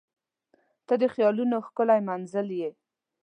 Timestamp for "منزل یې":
2.09-2.69